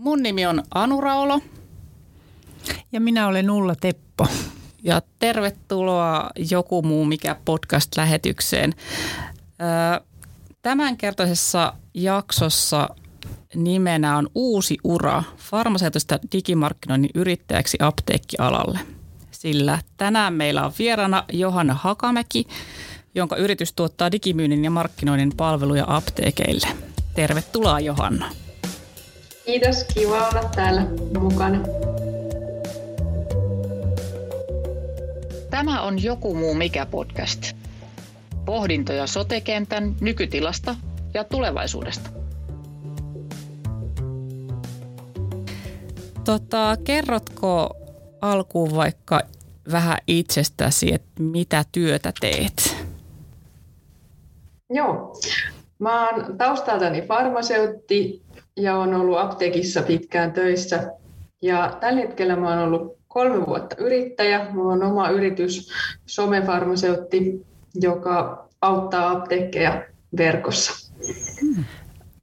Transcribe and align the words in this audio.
Mun 0.00 0.22
nimi 0.22 0.46
on 0.46 0.62
Anu 0.74 1.00
Raulo. 1.00 1.40
Ja 2.92 3.00
minä 3.00 3.28
olen 3.28 3.50
Ulla 3.50 3.74
Teppo. 3.74 4.26
Ja 4.82 5.02
tervetuloa 5.18 6.30
Joku 6.50 6.82
muu 6.82 7.04
mikä 7.04 7.36
podcast-lähetykseen. 7.44 8.74
Tämänkertaisessa 10.62 11.72
jaksossa 11.94 12.88
nimenä 13.54 14.16
on 14.16 14.28
Uusi 14.34 14.76
ura 14.84 15.22
farmaseutista 15.36 16.18
digimarkkinoinnin 16.32 17.10
yrittäjäksi 17.14 17.78
apteekkialalle. 17.80 18.78
Sillä 19.30 19.78
tänään 19.96 20.32
meillä 20.32 20.64
on 20.64 20.72
vieraana 20.78 21.24
Johanna 21.32 21.74
Hakamäki, 21.74 22.46
jonka 23.14 23.36
yritys 23.36 23.72
tuottaa 23.72 24.12
digimyynnin 24.12 24.64
ja 24.64 24.70
markkinoinnin 24.70 25.32
palveluja 25.36 25.84
apteekeille. 25.88 26.68
Tervetuloa 27.14 27.80
Johanna. 27.80 28.30
Kiitos, 29.50 29.84
kiva 29.84 30.28
olla 30.28 30.50
täällä 30.54 30.86
mukana. 31.20 31.58
Tämä 35.50 35.82
on 35.82 36.02
Joku 36.02 36.34
muu 36.34 36.54
mikä 36.54 36.86
podcast. 36.86 37.56
Pohdintoja 38.44 39.06
sotekentän 39.06 39.96
nykytilasta 40.00 40.76
ja 41.14 41.24
tulevaisuudesta. 41.24 42.10
Tota, 46.24 46.76
kerrotko 46.84 47.76
alkuun 48.20 48.74
vaikka 48.74 49.20
vähän 49.72 49.98
itsestäsi, 50.06 50.94
että 50.94 51.22
mitä 51.22 51.64
työtä 51.72 52.12
teet? 52.20 52.76
Joo. 54.70 55.20
Mä 55.78 56.10
oon 56.10 56.38
taustaltani 56.38 57.02
farmaseutti 57.02 58.22
ja 58.56 58.76
on 58.76 58.94
ollut 58.94 59.18
apteekissa 59.18 59.82
pitkään 59.82 60.32
töissä. 60.32 60.92
Ja 61.42 61.76
tällä 61.80 62.00
hetkellä 62.00 62.36
mä 62.36 62.48
oon 62.48 62.58
ollut 62.58 62.98
kolme 63.08 63.46
vuotta 63.46 63.76
yrittäjä. 63.78 64.46
Mulla 64.52 64.72
on 64.72 64.82
oma 64.82 65.10
yritys, 65.10 65.72
somefarmaseutti, 66.06 67.46
joka 67.74 68.48
auttaa 68.60 69.10
apteekkeja 69.10 69.82
verkossa. 70.16 70.92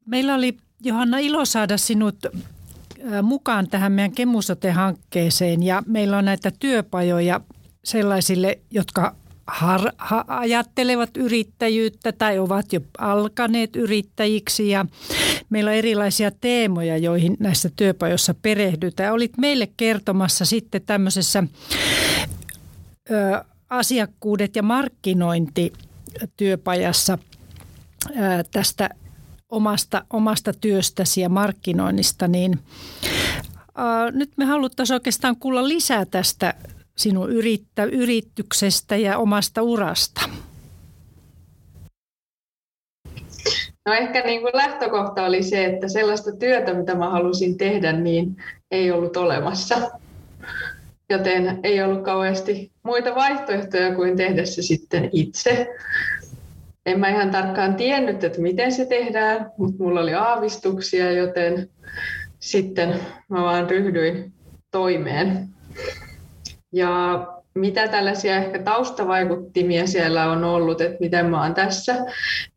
Meillä 0.06 0.36
oli 0.36 0.58
Johanna 0.84 1.18
ilo 1.18 1.46
saada 1.46 1.78
sinut 1.78 2.16
mukaan 3.24 3.68
tähän 3.70 3.92
meidän 3.92 4.12
Kemusote-hankkeeseen 4.12 5.64
ja 5.64 5.84
meillä 5.86 6.18
on 6.18 6.26
näitä 6.26 6.52
työpajoja 6.60 7.42
sellaisille, 7.84 8.60
jotka 8.72 9.16
har, 9.48 9.92
ha, 9.98 10.26
ajattelevat 10.28 11.18
yrittäjyyttä 11.18 12.12
tai 12.12 12.40
ovat 12.40 12.74
jo 12.74 12.82
alkaneet 12.98 13.76
yrittäjiksi 13.76 14.70
ja 14.70 14.86
meillä 15.50 15.70
on 15.70 15.78
erilaisia 15.78 16.32
teemoja, 16.32 16.98
joihin 16.98 17.38
näissä 17.40 17.70
työpajoissa 17.76 18.34
perehdytään. 18.42 19.14
Olit 19.14 19.38
meille 19.38 19.68
kertomassa 19.78 20.46
sitten 20.46 20.82
tämmöisessä 20.82 21.44
ö, 23.12 23.44
asiakkuudet 23.70 24.56
ja 24.56 24.64
markkinointi 24.64 25.74
työpajassa 26.38 27.18
ö, 28.10 28.14
tästä 28.52 28.90
omasta, 29.50 30.06
omasta 30.10 30.54
työstäsi 30.54 31.22
ja 31.22 31.30
markkinoinnista, 31.30 32.28
niin 32.28 32.60
ö, 33.06 34.12
nyt 34.12 34.32
me 34.38 34.46
haluttaisiin 34.46 34.96
oikeastaan 34.96 35.36
kuulla 35.36 35.68
lisää 35.68 36.06
tästä 36.06 36.54
sinun 36.98 37.32
yrittä, 37.32 37.84
yrityksestä 37.84 38.96
ja 38.96 39.18
omasta 39.18 39.62
urasta? 39.62 40.22
No 43.86 43.94
ehkä 43.94 44.22
niin 44.22 44.42
kuin 44.42 44.52
lähtökohta 44.54 45.26
oli 45.26 45.44
se, 45.44 45.66
että 45.66 45.88
sellaista 45.88 46.32
työtä, 46.32 46.74
mitä 46.74 46.96
mä 46.96 47.10
halusin 47.10 47.58
tehdä, 47.58 47.92
niin 47.94 48.38
ei 48.72 48.92
ollut 48.92 49.18
olemassa. 49.18 49.92
Joten 51.10 51.60
ei 51.64 51.82
ollut 51.82 52.04
kauheasti 52.04 52.72
muita 52.84 53.16
vaihtoehtoja 53.16 53.96
kuin 53.96 54.18
tehdä 54.18 54.46
se 54.46 54.62
sitten 54.62 55.10
itse. 55.14 55.68
En 56.86 57.00
mä 57.00 57.10
ihan 57.10 57.32
tarkkaan 57.32 57.76
tiennyt, 57.76 58.24
että 58.24 58.42
miten 58.42 58.72
se 58.72 58.86
tehdään, 58.86 59.52
mutta 59.58 59.84
mulla 59.84 60.02
oli 60.02 60.14
aavistuksia, 60.14 61.12
joten 61.12 61.70
sitten 62.40 63.00
mä 63.30 63.42
vaan 63.42 63.70
ryhdyin 63.70 64.34
toimeen. 64.72 65.50
Ja 66.72 67.28
mitä 67.54 67.88
tällaisia 67.88 68.36
ehkä 68.36 68.60
taustavaikuttimia 68.60 69.88
siellä 69.88 70.32
on 70.32 70.44
ollut, 70.44 70.82
että 70.82 70.98
miten 71.00 71.26
mä 71.26 71.44
oon 71.44 71.54
tässä, 71.54 71.96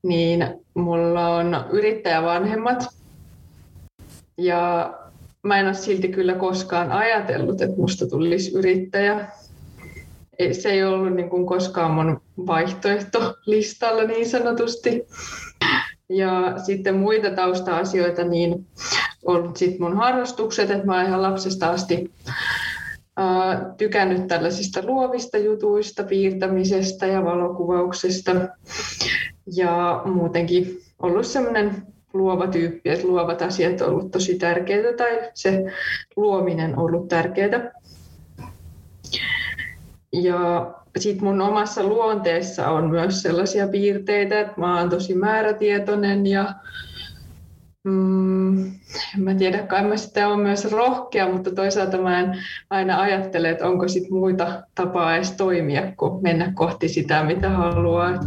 niin 0.03 0.49
mulla 0.75 1.37
on 1.37 1.65
yrittäjävanhemmat. 1.71 2.87
Ja 4.39 4.93
mä 5.43 5.59
en 5.59 5.67
ole 5.67 5.75
silti 5.75 6.09
kyllä 6.09 6.35
koskaan 6.35 6.93
ajatellut, 6.93 7.61
että 7.61 7.77
musta 7.77 8.07
tulisi 8.07 8.59
yrittäjä. 8.59 9.29
Se 10.53 10.69
ei 10.71 10.85
ollut 10.85 11.15
niin 11.15 11.31
kuin 11.31 11.47
koskaan 11.47 11.91
mun 11.91 12.21
vaihtoehtolistalla 12.47 14.05
niin 14.05 14.29
sanotusti. 14.29 15.07
Ja 16.09 16.55
sitten 16.67 16.97
muita 16.97 17.31
tausta-asioita, 17.31 18.25
niin 18.25 18.67
on 19.25 19.57
sitten 19.57 19.83
mun 19.83 19.97
harrastukset, 19.97 20.71
että 20.71 20.87
mä 20.87 20.97
oon 20.97 21.07
ihan 21.07 21.23
lapsesta 21.23 21.71
asti 21.71 22.11
tykännyt 23.77 24.27
tällaisista 24.27 24.81
luovista 24.85 25.39
jutuista, 25.39 26.05
piirtämisestä 26.05 27.07
ja 27.07 27.25
valokuvauksesta. 27.25 28.33
Ja 29.57 30.03
muutenkin 30.05 30.81
ollut 31.03 31.27
sellainen 31.27 31.83
luova 32.13 32.47
tyyppi, 32.47 32.91
että 32.91 33.07
luovat 33.07 33.43
asiat 33.43 33.81
on 33.81 33.89
ollut 33.89 34.11
tosi 34.11 34.39
tärkeitä 34.39 34.93
tai 34.97 35.31
se 35.35 35.65
luominen 36.17 36.79
on 36.79 36.85
ollut 36.85 37.09
tärkeää. 37.09 37.73
Ja 40.13 40.75
sitten 40.99 41.25
mun 41.25 41.41
omassa 41.41 41.83
luonteessa 41.83 42.69
on 42.69 42.91
myös 42.91 43.23
sellaisia 43.23 43.69
piirteitä, 43.69 44.41
että 44.41 44.61
mä 44.61 44.81
oon 44.81 44.91
tosi 44.91 45.15
määrätietoinen 45.15 46.27
ja 46.27 46.55
Mm, 47.85 48.65
en 49.15 49.23
mä 49.23 49.35
tiedä, 49.35 49.59
kai 49.59 49.85
mä 49.89 49.97
sitä 49.97 50.29
on 50.29 50.41
myös 50.41 50.73
rohkea, 50.73 51.33
mutta 51.33 51.55
toisaalta 51.55 51.99
mä 51.99 52.21
en 52.21 52.37
aina 52.71 53.01
ajattele, 53.01 53.51
että 53.51 53.67
onko 53.67 53.89
sit 53.89 54.11
muita 54.11 54.63
tapaa 54.75 55.17
edes 55.17 55.33
toimia, 55.33 55.93
kuin 55.97 56.23
mennä 56.23 56.53
kohti 56.55 56.89
sitä, 56.89 57.25
mitä 57.25 57.51
haluaa. 57.51 58.21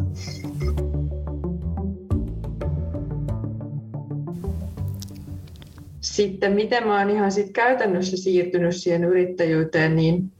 Sitten 6.01 6.51
miten 6.53 6.87
mä 6.87 6.99
oon 6.99 7.09
ihan 7.09 7.31
sit 7.31 7.51
käytännössä 7.51 8.17
siirtynyt 8.17 8.75
siihen 8.75 9.03
yrittäjyyteen, 9.03 9.95
niin 9.95 10.31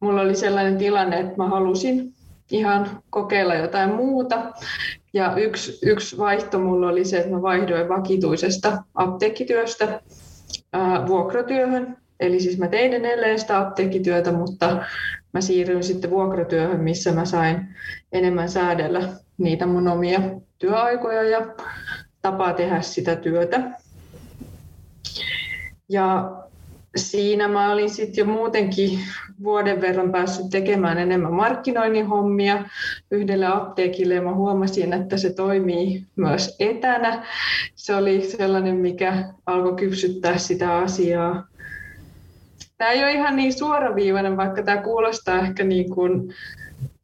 mulla 0.00 0.20
oli 0.20 0.34
sellainen 0.34 0.78
tilanne, 0.78 1.20
että 1.20 1.36
mä 1.36 1.48
halusin 1.48 2.14
ihan 2.50 3.02
kokeilla 3.10 3.54
jotain 3.54 3.94
muuta. 3.94 4.52
Ja 5.12 5.36
yksi, 5.36 5.78
yksi 5.82 6.18
vaihto 6.18 6.58
mulla 6.58 6.88
oli 6.88 7.04
se, 7.04 7.18
että 7.18 7.30
mä 7.30 7.42
vaihdoin 7.42 7.88
vakituisesta 7.88 8.84
apteekkityöstä 8.94 10.00
ää, 10.72 11.06
vuokratyöhön. 11.06 11.96
Eli 12.20 12.40
siis 12.40 12.58
mä 12.58 12.68
tein 12.68 12.92
edelleen 12.92 13.38
sitä 13.38 13.58
apteekkityötä, 13.58 14.32
mutta 14.32 14.84
mä 15.32 15.40
siirryin 15.40 15.84
sitten 15.84 16.10
vuokratyöhön, 16.10 16.80
missä 16.80 17.12
mä 17.12 17.24
sain 17.24 17.76
enemmän 18.12 18.48
säädellä 18.48 19.08
niitä 19.38 19.66
mun 19.66 19.88
omia 19.88 20.20
työaikoja 20.58 21.22
ja 21.22 21.54
tapaa 22.22 22.52
tehdä 22.52 22.80
sitä 22.80 23.16
työtä. 23.16 23.60
Ja 25.88 26.30
siinä 26.96 27.48
mä 27.48 27.72
olin 27.72 27.90
sitten 27.90 28.22
jo 28.22 28.24
muutenkin 28.24 28.98
vuoden 29.42 29.80
verran 29.80 30.12
päässyt 30.12 30.46
tekemään 30.50 30.98
enemmän 30.98 31.32
markkinoinnin 31.32 32.06
hommia 32.06 32.64
yhdelle 33.10 33.46
apteekille 33.46 34.14
ja 34.14 34.22
mä 34.22 34.34
huomasin, 34.34 34.92
että 34.92 35.16
se 35.16 35.32
toimii 35.32 36.06
myös 36.16 36.56
etänä. 36.60 37.26
Se 37.74 37.94
oli 37.94 38.20
sellainen, 38.20 38.76
mikä 38.76 39.24
alkoi 39.46 39.74
kypsyttää 39.74 40.38
sitä 40.38 40.76
asiaa. 40.76 41.46
Tämä 42.78 42.90
ei 42.90 43.02
ole 43.02 43.12
ihan 43.12 43.36
niin 43.36 43.52
suoraviivainen, 43.52 44.36
vaikka 44.36 44.62
tämä 44.62 44.82
kuulostaa 44.82 45.38
ehkä 45.38 45.64
niin 45.64 45.90
kuin 45.90 46.34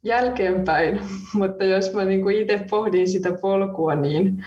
jälkeenpäin, 0.03 1.01
mutta 1.35 1.65
jos 1.65 1.95
mä 1.95 2.05
niin 2.05 2.23
kuin 2.23 2.37
itse 2.37 2.61
pohdin 2.71 3.09
sitä 3.09 3.33
polkua, 3.33 3.95
niin 3.95 4.45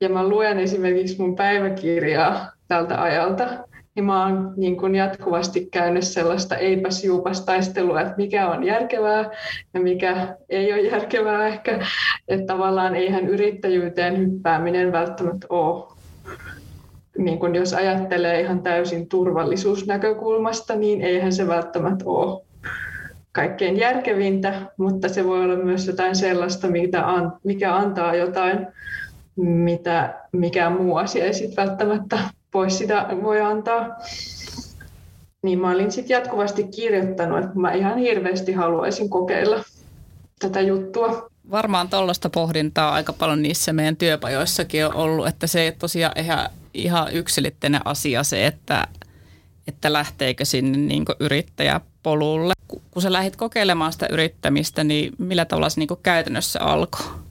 ja 0.00 0.08
mä 0.08 0.28
luen 0.28 0.58
esimerkiksi 0.58 1.18
mun 1.18 1.36
päiväkirjaa 1.36 2.52
tältä 2.68 3.02
ajalta, 3.02 3.48
niin 3.94 4.04
mä 4.04 4.26
oon 4.26 4.54
niin 4.56 4.76
kuin 4.76 4.94
jatkuvasti 4.94 5.68
käynyt 5.72 6.04
sellaista 6.04 6.56
eipäs 6.56 7.04
juupas 7.04 7.44
taistelua, 7.44 8.00
että 8.00 8.14
mikä 8.16 8.48
on 8.48 8.64
järkevää 8.64 9.30
ja 9.74 9.80
mikä 9.80 10.36
ei 10.48 10.72
ole 10.72 10.80
järkevää 10.80 11.48
ehkä. 11.48 11.86
Että 12.28 12.46
tavallaan 12.46 12.94
eihän 12.94 13.28
yrittäjyyteen 13.28 14.18
hyppääminen 14.18 14.92
välttämättä 14.92 15.46
ole 15.50 15.94
niin 17.18 17.38
kun 17.38 17.54
jos 17.54 17.74
ajattelee 17.74 18.40
ihan 18.40 18.62
täysin 18.62 19.08
turvallisuusnäkökulmasta, 19.08 20.74
niin 20.74 21.02
eihän 21.02 21.32
se 21.32 21.46
välttämättä 21.46 22.04
ole 22.06 22.42
kaikkein 23.32 23.78
järkevintä, 23.78 24.54
mutta 24.76 25.08
se 25.08 25.24
voi 25.24 25.44
olla 25.44 25.56
myös 25.56 25.86
jotain 25.86 26.16
sellaista, 26.16 26.68
mikä 27.44 27.74
antaa 27.76 28.14
jotain 28.14 28.66
mitä 29.36 30.14
mikään 30.32 30.72
muu 30.72 30.96
asia 30.96 31.24
ei 31.24 31.34
sitten 31.34 31.66
välttämättä 31.66 32.18
pois 32.54 32.78
sitä 32.78 33.06
voi 33.22 33.40
antaa. 33.40 33.86
Niin 35.42 35.58
mä 35.58 35.70
olin 35.70 35.92
sitten 35.92 36.14
jatkuvasti 36.14 36.64
kirjoittanut, 36.64 37.38
että 37.38 37.58
mä 37.58 37.72
ihan 37.72 37.98
hirveästi 37.98 38.52
haluaisin 38.52 39.10
kokeilla 39.10 39.64
tätä 40.38 40.60
juttua. 40.60 41.28
Varmaan 41.50 41.88
tuollaista 41.88 42.30
pohdintaa 42.30 42.92
aika 42.92 43.12
paljon 43.12 43.42
niissä 43.42 43.72
meidän 43.72 43.96
työpajoissakin 43.96 44.86
on 44.86 44.94
ollut, 44.94 45.26
että 45.26 45.46
se 45.46 45.60
ei 45.60 45.72
tosiaan 45.72 46.18
ihan, 46.18 46.50
ihan 46.74 47.12
yksilitteinen 47.12 47.80
asia 47.84 48.22
se, 48.22 48.46
että, 48.46 48.88
että 49.68 49.92
lähteekö 49.92 50.44
sinne 50.44 50.78
niin 50.78 51.04
yrittäjäpolulle. 51.20 52.52
Kun 52.90 53.02
sä 53.02 53.12
lähdit 53.12 53.36
kokeilemaan 53.36 53.92
sitä 53.92 54.06
yrittämistä, 54.10 54.84
niin 54.84 55.12
millä 55.18 55.44
tavalla 55.44 55.68
se 55.68 55.80
niin 55.80 55.88
käytännössä 56.02 56.60
alkoi? 56.60 57.23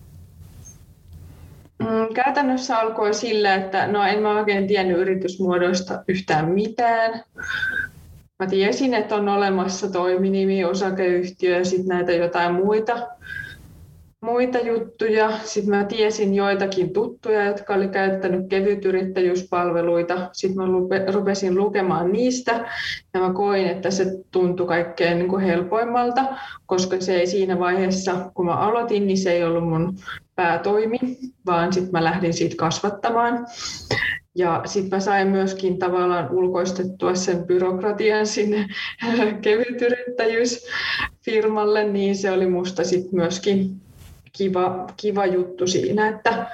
Mm, 1.84 2.14
käytännössä 2.14 2.78
alkoi 2.78 3.14
sillä, 3.14 3.56
että 3.56 3.88
no 3.88 4.04
en 4.04 4.22
mä 4.22 4.40
oikein 4.40 4.68
tiennyt 4.68 4.98
yritysmuodoista 4.98 6.04
yhtään 6.08 6.50
mitään. 6.50 7.24
Mä 8.40 8.48
tiesin, 8.50 8.94
että 8.94 9.16
on 9.16 9.30
olemassa 9.30 9.92
toiminimi, 9.92 10.66
osakeyhtiö 10.66 11.58
ja 11.58 11.66
sitten 11.66 11.88
näitä 11.88 12.12
jotain 12.12 12.56
muita, 12.56 13.08
muita 14.24 14.60
juttuja. 14.60 15.32
Sitten 15.44 15.76
mä 15.76 15.84
tiesin 15.84 16.34
joitakin 16.34 16.94
tuttuja, 16.94 17.46
jotka 17.46 17.74
oli 17.74 17.88
käyttänyt 17.88 18.48
kevytyrittäjyyspalveluita. 18.50 20.30
Sitten 20.34 20.58
mä 20.58 20.64
rupesin 21.14 21.58
lukemaan 21.58 22.12
niistä 22.12 22.70
ja 23.14 23.20
mä 23.20 23.34
koin, 23.34 23.68
että 23.68 23.92
se 23.92 24.06
tuntui 24.32 24.68
kaikkein 24.68 25.18
niin 25.18 25.30
kuin 25.30 25.44
helpoimmalta, 25.44 26.26
koska 26.66 26.96
se 27.00 27.16
ei 27.16 27.28
siinä 27.28 27.60
vaiheessa, 27.60 28.32
kun 28.34 28.46
mä 28.46 28.56
aloitin, 28.56 29.08
niin 29.08 29.18
se 29.18 29.32
ei 29.32 29.44
ollut 29.44 29.70
mun 29.70 29.98
päätoimi, 30.36 31.00
vaan 31.46 31.74
sitten 31.74 31.92
mä 31.92 32.04
lähdin 32.04 32.34
siitä 32.34 32.56
kasvattamaan. 32.58 33.48
Ja 34.36 34.62
sitten 34.66 34.98
mä 34.98 35.00
sain 35.00 35.28
myöskin 35.28 35.80
tavallaan 35.80 36.32
ulkoistettua 36.32 37.16
sen 37.16 37.44
byrokratian 37.44 38.28
sinne 38.28 38.68
kevytyrittäjyysfirmalle, 39.42 41.84
niin 41.84 42.16
se 42.16 42.32
oli 42.32 42.48
musta 42.48 42.84
sitten 42.84 43.16
myöskin 43.16 43.83
kiva, 44.38 44.88
kiva 44.98 45.26
juttu 45.26 45.68
siinä, 45.68 46.10
että, 46.10 46.48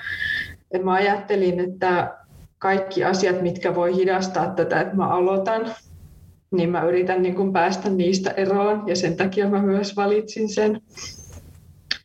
mä 0.83 0.93
ajattelin, 0.93 1.59
että 1.59 2.17
kaikki 2.57 3.03
asiat, 3.03 3.41
mitkä 3.41 3.75
voi 3.75 3.95
hidastaa 3.95 4.47
tätä, 4.47 4.81
että 4.81 4.95
mä 4.95 5.07
aloitan, 5.07 5.75
niin 6.51 6.69
mä 6.69 6.83
yritän 6.83 7.21
niin 7.21 7.35
kuin 7.35 7.53
päästä 7.53 7.89
niistä 7.89 8.31
eroon 8.31 8.83
ja 8.87 8.95
sen 8.95 9.17
takia 9.17 9.49
mä 9.49 9.61
myös 9.61 9.95
valitsin 9.95 10.49
sen 10.49 10.81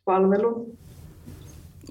palvelun 0.04 0.78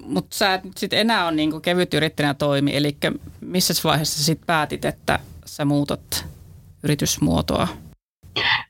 mutta 0.06 0.36
sä 0.36 0.54
et 0.54 0.62
sit 0.76 0.92
enää 0.92 1.26
on 1.26 1.36
niinku 1.36 1.60
kevyt 1.60 1.94
yrittäjänä 1.94 2.34
toimi, 2.34 2.76
eli 2.76 2.96
missä 3.40 3.74
vaiheessa 3.84 4.24
sit 4.24 4.40
päätit, 4.46 4.84
että 4.84 5.18
sä 5.46 5.64
muutat 5.64 6.24
yritysmuotoa? 6.82 7.68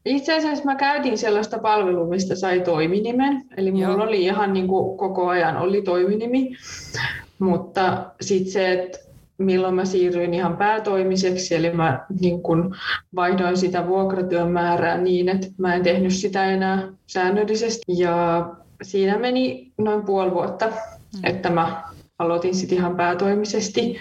Itse 0.05 0.37
asiassa 0.37 0.65
mä 0.65 0.75
käytin 0.75 1.19
sellaista 1.19 1.59
palvelua, 1.59 2.09
mistä 2.09 2.35
sai 2.35 2.61
toiminimen. 2.61 3.43
Eli 3.57 3.73
mulla 3.73 3.87
Joo. 3.87 4.03
oli 4.03 4.25
ihan 4.25 4.53
niin 4.53 4.69
kuin 4.69 4.99
koko 4.99 5.29
ajan 5.29 5.57
oli 5.57 5.83
toiminimi. 5.83 6.57
Mutta 7.39 8.05
sitten 8.21 8.53
se, 8.53 8.73
että 8.73 8.99
milloin 9.39 9.75
mä 9.75 9.85
siirryin 9.85 10.35
ihan 10.35 10.57
päätoimiseksi, 10.57 11.55
eli 11.55 11.71
mä 11.71 12.07
niin 12.21 12.43
kun 12.43 12.77
vaihdoin 13.15 13.57
sitä 13.57 13.87
vuokratyön 13.87 14.51
määrää 14.51 14.99
niin, 14.99 15.29
että 15.29 15.47
mä 15.59 15.75
en 15.75 15.83
tehnyt 15.83 16.13
sitä 16.13 16.45
enää 16.45 16.89
säännöllisesti. 17.07 17.83
Ja 17.99 18.47
siinä 18.83 19.19
meni 19.19 19.73
noin 19.79 20.05
puoli 20.05 20.31
vuotta 20.31 20.73
Mm. 21.15 21.21
että 21.25 21.51
mä 21.51 21.83
aloitin 22.19 22.55
sitten 22.55 22.79
ihan 22.79 22.97
päätoimisesti. 22.97 23.97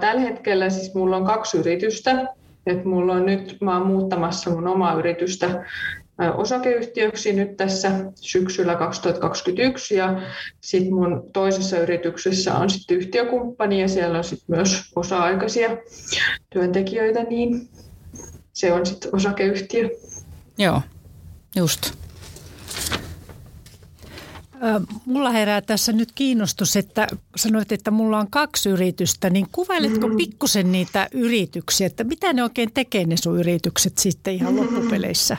Tällä 0.00 0.20
hetkellä 0.20 0.70
siis 0.70 0.94
mulla 0.94 1.16
on 1.16 1.24
kaksi 1.24 1.58
yritystä. 1.58 2.26
Et 2.66 2.84
mulla 2.84 3.12
on 3.12 3.26
nyt, 3.26 3.56
mä 3.60 3.78
oon 3.78 3.86
muuttamassa 3.86 4.50
mun 4.50 4.68
omaa 4.68 4.98
yritystä 4.98 5.64
osakeyhtiöksi 6.36 7.32
nyt 7.32 7.56
tässä 7.56 7.90
syksyllä 8.14 8.74
2021 8.74 9.94
ja 9.94 10.22
sitten 10.60 10.94
mun 10.94 11.30
toisessa 11.32 11.78
yrityksessä 11.78 12.54
on 12.54 12.70
sitten 12.70 12.96
yhtiökumppani 12.96 13.80
ja 13.80 13.88
siellä 13.88 14.18
on 14.18 14.24
sitten 14.24 14.56
myös 14.56 14.92
osa-aikaisia 14.96 15.76
työntekijöitä, 16.50 17.22
niin 17.22 17.68
se 18.52 18.72
on 18.72 18.86
sitten 18.86 19.14
osakeyhtiö. 19.14 19.88
Joo, 20.58 20.82
just. 21.56 22.05
Mulla 25.06 25.30
herää 25.30 25.60
tässä 25.60 25.92
nyt 25.92 26.08
kiinnostus, 26.14 26.76
että 26.76 27.06
sanoit, 27.36 27.72
että 27.72 27.90
mulla 27.90 28.18
on 28.18 28.30
kaksi 28.30 28.68
yritystä, 28.68 29.30
niin 29.30 29.46
kuvailetko 29.52 30.08
mm. 30.08 30.16
pikkusen 30.16 30.72
niitä 30.72 31.08
yrityksiä, 31.12 31.86
että 31.86 32.04
mitä 32.04 32.32
ne 32.32 32.42
oikein 32.42 32.72
tekee 32.74 33.04
ne 33.04 33.16
sun 33.16 33.38
yritykset 33.38 33.98
sitten 33.98 34.34
ihan 34.34 34.54
mm. 34.54 34.60
loppupeleissä? 34.60 35.36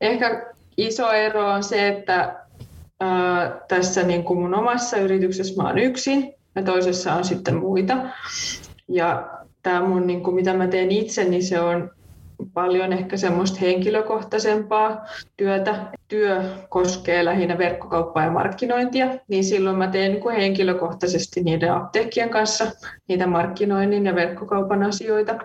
Ehkä 0.00 0.46
iso 0.76 1.12
ero 1.12 1.50
on 1.50 1.64
se, 1.64 1.88
että 1.88 2.36
ää, 3.00 3.60
tässä 3.68 4.02
niin 4.02 4.24
kuin 4.24 4.40
mun 4.40 4.54
omassa 4.54 4.96
yrityksessä 4.96 5.62
mä 5.62 5.68
oon 5.68 5.78
yksin 5.78 6.34
ja 6.54 6.62
toisessa 6.62 7.14
on 7.14 7.24
sitten 7.24 7.56
muita. 7.56 7.96
Ja 8.88 9.30
tämä 9.62 9.88
mun, 9.88 10.06
niin 10.06 10.22
kuin 10.22 10.34
mitä 10.34 10.54
mä 10.54 10.66
teen 10.66 10.90
itse, 10.90 11.24
niin 11.24 11.44
se 11.44 11.60
on 11.60 11.90
paljon 12.54 12.92
ehkä 12.92 13.16
semmoista 13.16 13.58
henkilökohtaisempaa 13.60 15.04
työtä. 15.36 15.86
Työ 16.10 16.42
koskee 16.68 17.24
lähinnä 17.24 17.58
verkkokauppaa 17.58 18.24
ja 18.24 18.30
markkinointia, 18.30 19.06
niin 19.28 19.44
silloin 19.44 19.76
mä 19.76 19.86
teen 19.86 20.12
niin 20.12 20.22
kuin 20.22 20.36
henkilökohtaisesti 20.36 21.42
niiden 21.42 21.72
apteekkien 21.72 22.30
kanssa 22.30 22.72
niitä 23.08 23.26
markkinoinnin 23.26 24.06
ja 24.06 24.14
verkkokaupan 24.14 24.82
asioita. 24.82 25.38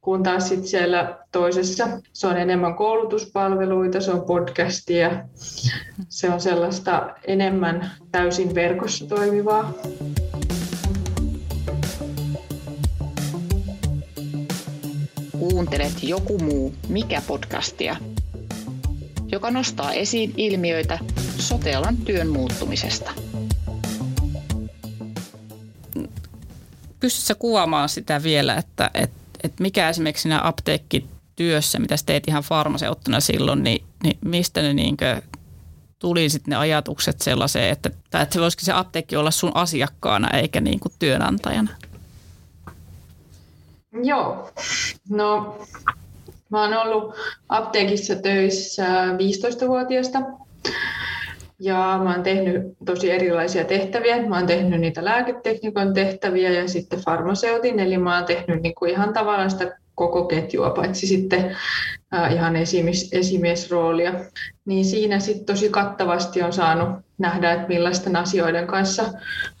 Kun 0.00 0.22
taas 0.22 0.48
sitten 0.48 0.68
siellä 0.68 1.18
toisessa 1.32 1.88
se 2.12 2.26
on 2.26 2.36
enemmän 2.36 2.74
koulutuspalveluita, 2.74 4.00
se 4.00 4.10
on 4.10 4.22
podcastia, 4.22 5.10
se 6.08 6.30
on 6.30 6.40
sellaista 6.40 7.10
enemmän 7.26 7.90
täysin 8.12 8.54
verkossa 8.54 9.06
toimivaa. 9.06 9.74
kuuntelet 15.38 16.02
Joku 16.02 16.38
muu, 16.38 16.74
mikä 16.88 17.22
podcastia, 17.26 17.96
joka 19.32 19.50
nostaa 19.50 19.92
esiin 19.92 20.34
ilmiöitä 20.36 20.98
sotealan 21.38 21.96
työn 21.96 22.28
muuttumisesta. 22.28 23.10
Pystytkö 27.00 27.34
kuvaamaan 27.38 27.88
sitä 27.88 28.22
vielä, 28.22 28.56
että, 28.56 28.90
että, 28.94 29.16
että 29.42 29.62
mikä 29.62 29.88
esimerkiksi 29.88 30.22
siinä 30.22 30.40
apteekkityössä, 30.44 31.78
mitä 31.78 31.94
teet 32.06 32.28
ihan 32.28 32.42
farmaseuttina 32.42 33.20
silloin, 33.20 33.62
niin, 33.62 33.84
niin 34.02 34.18
mistä 34.24 34.62
ne 34.62 34.74
niinkö 34.74 35.22
tuli 35.98 36.28
sitten 36.28 36.50
ne 36.50 36.56
ajatukset 36.56 37.20
sellaiseen, 37.20 37.72
että, 37.72 37.90
että 38.22 38.34
se 38.34 38.40
voisikin 38.40 38.66
se 38.66 38.72
apteekki 38.72 39.16
olla 39.16 39.30
sun 39.30 39.52
asiakkaana 39.54 40.30
eikä 40.30 40.60
niin 40.60 40.80
kuin 40.80 40.92
työnantajana? 40.98 41.70
Joo, 44.02 44.52
no 45.10 45.58
mä 46.50 46.62
oon 46.62 46.74
ollut 46.74 47.14
apteekissa 47.48 48.14
töissä 48.14 48.86
15-vuotiaasta 49.06 50.18
ja 51.58 52.00
mä 52.04 52.12
oon 52.12 52.22
tehnyt 52.22 52.62
tosi 52.84 53.10
erilaisia 53.10 53.64
tehtäviä. 53.64 54.28
Mä 54.28 54.36
oon 54.36 54.46
tehnyt 54.46 54.80
niitä 54.80 55.04
lääketeknikon 55.04 55.94
tehtäviä 55.94 56.50
ja 56.50 56.68
sitten 56.68 57.00
farmaseutin, 57.00 57.80
eli 57.80 57.98
mä 57.98 58.16
oon 58.16 58.24
tehnyt 58.24 58.62
niinku 58.62 58.84
ihan 58.84 59.12
tavallaan 59.12 59.50
sitä 59.50 59.78
koko 59.94 60.24
ketjua, 60.24 60.70
paitsi 60.70 61.06
sitten 61.06 61.56
äh, 62.14 62.32
ihan 62.34 62.56
esimies, 62.56 63.08
esimiesroolia. 63.12 64.14
Niin 64.64 64.84
siinä 64.84 65.18
sitten 65.18 65.46
tosi 65.46 65.70
kattavasti 65.70 66.42
on 66.42 66.52
saanut 66.52 66.88
nähdä, 67.18 67.52
että 67.52 67.68
millaisten 67.68 68.16
asioiden 68.16 68.66
kanssa 68.66 69.04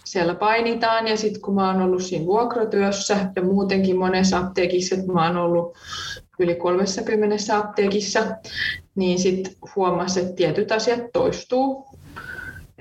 siellä 0.04 0.34
painitaan. 0.34 1.08
Ja 1.08 1.16
sitten 1.16 1.42
kun 1.42 1.54
mä 1.54 1.72
oon 1.72 1.82
ollut 1.82 2.02
siinä 2.02 2.26
vuokratyössä 2.26 3.30
ja 3.36 3.42
muutenkin 3.42 3.98
monessa 3.98 4.38
apteekissa, 4.38 4.94
että 4.94 5.12
mä 5.12 5.26
oon 5.26 5.36
ollut 5.36 5.76
yli 6.38 6.54
30 6.54 7.36
apteekissa, 7.56 8.20
niin 8.94 9.18
sitten 9.18 9.52
huomasi, 9.76 10.20
että 10.20 10.32
tietyt 10.32 10.72
asiat 10.72 11.00
toistuu. 11.12 11.86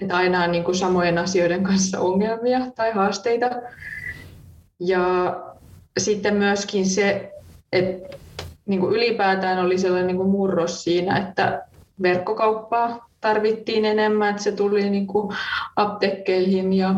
Että 0.01 0.17
aina 0.17 0.43
on 0.43 0.51
niin 0.51 0.63
kuin 0.63 0.75
samojen 0.75 1.17
asioiden 1.17 1.63
kanssa 1.63 1.99
ongelmia 1.99 2.59
tai 2.75 2.91
haasteita. 2.91 3.49
Ja 4.79 5.35
sitten 5.97 6.35
myöskin 6.35 6.85
se, 6.85 7.31
että 7.71 8.17
niin 8.65 8.79
kuin 8.79 8.95
ylipäätään 8.95 9.59
oli 9.59 9.77
sellainen 9.77 10.07
niin 10.07 10.17
kuin 10.17 10.29
murros 10.29 10.83
siinä, 10.83 11.17
että 11.17 11.67
verkkokauppaa 12.01 13.09
tarvittiin 13.21 13.85
enemmän, 13.85 14.29
että 14.29 14.43
se 14.43 14.51
tuli 14.51 14.89
niin 14.89 15.07
kuin 15.07 15.35
aptekkeihin 15.75 16.73
ja 16.73 16.95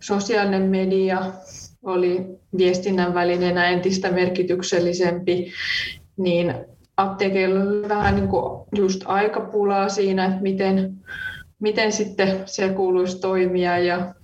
sosiaalinen 0.00 0.62
media 0.62 1.22
oli 1.82 2.26
viestinnän 2.58 3.14
välineenä 3.14 3.68
entistä 3.68 4.10
merkityksellisempi, 4.10 5.52
niin 6.16 6.54
apteekeilla 6.96 7.60
oli 7.60 7.88
vähän 7.88 8.14
niin 8.14 8.28
kuin 8.28 8.66
just 8.76 9.02
aikapulaa 9.04 9.88
siinä, 9.88 10.26
että 10.26 10.42
miten, 10.42 10.94
miten 11.58 11.92
sitten 11.92 12.42
siellä 12.46 12.74
kuuluisi 12.74 13.20
toimia 13.20 13.78
ja 13.78 14.14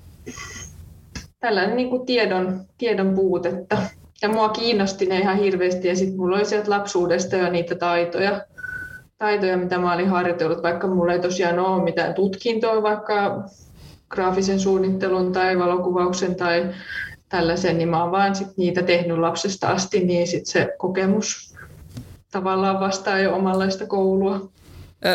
tällainen 1.40 1.76
niin 1.76 1.90
kuin 1.90 2.06
tiedon, 2.06 2.60
tiedon 2.78 3.14
puutetta. 3.14 3.76
Ja 4.22 4.28
mua 4.28 4.48
kiinnosti 4.48 5.06
ne 5.06 5.18
ihan 5.18 5.38
hirveästi 5.38 5.88
ja 5.88 5.96
sitten 5.96 6.16
mulla 6.16 6.36
oli 6.36 6.44
sieltä 6.44 6.70
lapsuudesta 6.70 7.36
jo 7.36 7.50
niitä 7.50 7.74
taitoja, 7.74 8.40
taitoja, 9.18 9.56
mitä 9.56 9.78
mä 9.78 9.94
olin 9.94 10.08
harjoitellut, 10.08 10.62
vaikka 10.62 10.86
mulla 10.86 11.12
ei 11.12 11.20
tosiaan 11.20 11.58
ole 11.58 11.84
mitään 11.84 12.14
tutkintoa, 12.14 12.82
vaikka 12.82 13.44
graafisen 14.08 14.60
suunnittelun 14.60 15.32
tai 15.32 15.58
valokuvauksen 15.58 16.34
tai 16.34 16.74
tällaisen, 17.28 17.78
niin 17.78 17.88
mä 17.88 18.02
oon 18.02 18.12
vaan 18.12 18.34
sit 18.34 18.56
niitä 18.56 18.82
tehnyt 18.82 19.18
lapsesta 19.18 19.68
asti, 19.68 20.04
niin 20.04 20.26
sit 20.28 20.46
se 20.46 20.74
kokemus 20.78 21.54
tavallaan 22.30 22.80
vastaa 22.80 23.18
jo 23.18 23.34
omanlaista 23.34 23.86
koulua. 23.86 24.50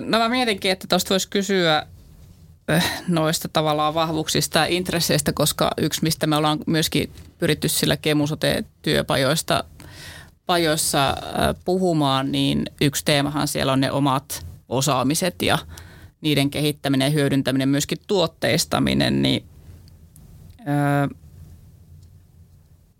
No 0.01 0.17
mä 0.17 0.29
mietinkin, 0.29 0.71
että 0.71 0.87
tuosta 0.89 1.09
voisi 1.09 1.29
kysyä 1.29 1.85
noista 3.07 3.49
tavallaan 3.53 3.93
vahvuuksista 3.93 4.59
ja 4.59 4.65
intresseistä, 4.65 5.33
koska 5.33 5.71
yksi, 5.77 6.03
mistä 6.03 6.27
me 6.27 6.35
ollaan 6.35 6.59
myöskin 6.67 7.11
pyritty 7.37 7.69
sillä 7.69 7.97
kemusote-työpajoista 7.97 9.63
pajoissa 10.45 11.17
puhumaan, 11.65 12.31
niin 12.31 12.65
yksi 12.81 13.05
teemahan 13.05 13.47
siellä 13.47 13.73
on 13.73 13.81
ne 13.81 13.91
omat 13.91 14.45
osaamiset 14.69 15.41
ja 15.41 15.57
niiden 16.21 16.49
kehittäminen 16.49 17.05
ja 17.05 17.11
hyödyntäminen, 17.11 17.69
myöskin 17.69 17.97
tuotteistaminen, 18.07 19.21
niin 19.21 19.43
öö, 20.59 21.07